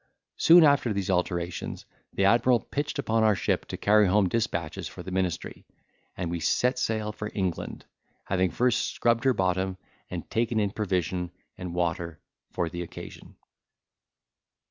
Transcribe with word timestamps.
Soon 0.37 0.63
after 0.63 0.91
these 0.91 1.11
alterations, 1.11 1.85
the 2.11 2.25
admiral 2.25 2.59
pitched 2.59 2.97
upon 2.97 3.23
our 3.23 3.35
ship 3.35 3.65
to 3.67 3.77
carry 3.77 4.07
home 4.07 4.27
dispatches 4.27 4.87
for 4.87 5.03
the 5.03 5.11
ministry; 5.11 5.63
and 6.17 6.31
we 6.31 6.39
set 6.39 6.79
sail 6.79 7.11
for 7.11 7.29
England, 7.35 7.85
having 8.25 8.49
first 8.49 8.95
scrubbed 8.95 9.25
her 9.25 9.33
bottom, 9.35 9.77
and 10.09 10.27
taken 10.31 10.59
in 10.59 10.71
provision 10.71 11.29
and 11.55 11.75
water 11.75 12.19
for 12.49 12.67
the 12.67 12.81
occasion. 12.81 13.35